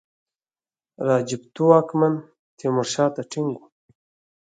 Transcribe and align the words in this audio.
راجپوتو 1.07 1.63
واکمن 1.71 2.13
تیمورشاه 2.57 3.07
ته 3.15 3.21
ټینګ 3.31 3.49
وو. 3.53 3.63